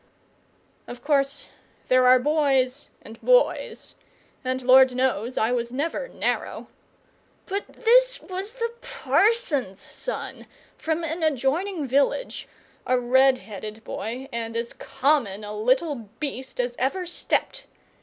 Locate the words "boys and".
2.17-3.21, 3.21-4.63